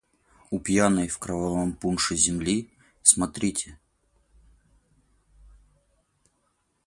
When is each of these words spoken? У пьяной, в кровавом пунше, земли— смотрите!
У 0.51 0.59
пьяной, 0.59 1.09
в 1.09 1.19
кровавом 1.19 1.73
пунше, 1.73 2.15
земли— 2.15 2.71
смотрите! 3.03 3.77